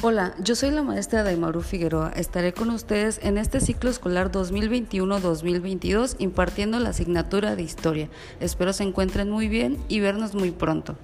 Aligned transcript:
Hola, 0.00 0.32
yo 0.38 0.54
soy 0.54 0.70
la 0.70 0.84
maestra 0.84 1.24
Daimaru 1.24 1.60
Figueroa. 1.60 2.12
Estaré 2.14 2.52
con 2.52 2.70
ustedes 2.70 3.18
en 3.20 3.36
este 3.36 3.58
ciclo 3.58 3.90
escolar 3.90 4.30
2021-2022 4.30 6.14
impartiendo 6.20 6.78
la 6.78 6.90
asignatura 6.90 7.56
de 7.56 7.64
historia. 7.64 8.08
Espero 8.38 8.72
se 8.72 8.84
encuentren 8.84 9.28
muy 9.28 9.48
bien 9.48 9.76
y 9.88 9.98
vernos 9.98 10.34
muy 10.36 10.52
pronto. 10.52 10.96